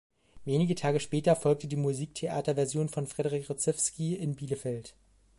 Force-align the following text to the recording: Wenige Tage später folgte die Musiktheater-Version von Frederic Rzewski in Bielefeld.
Wenige 0.45 0.73
Tage 0.73 0.99
später 0.99 1.35
folgte 1.35 1.67
die 1.67 1.75
Musiktheater-Version 1.75 2.89
von 2.89 3.05
Frederic 3.05 3.47
Rzewski 3.51 4.15
in 4.15 4.35
Bielefeld. 4.35 4.95